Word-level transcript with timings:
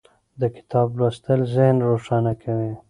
د 0.39 0.41
کتاب 0.55 0.87
لوستل 0.99 1.39
ذهن 1.53 1.77
روښانه 1.89 2.33
کوي. 2.43 2.71